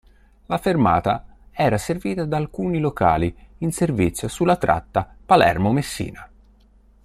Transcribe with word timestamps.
La 0.47 0.57
fermata 0.57 1.25
era 1.51 1.77
servita 1.77 2.25
da 2.25 2.35
alcuni 2.35 2.79
locali 2.79 3.31
in 3.59 3.71
servizio 3.71 4.27
sulla 4.27 4.55
tratta 4.57 5.07
Palermo–Messina. 5.27 6.27